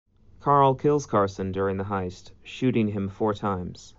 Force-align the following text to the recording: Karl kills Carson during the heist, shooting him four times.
Karl 0.39 0.73
kills 0.73 1.05
Carson 1.05 1.51
during 1.51 1.77
the 1.77 1.83
heist, 1.83 2.31
shooting 2.41 2.87
him 2.87 3.07
four 3.07 3.35
times. 3.35 3.89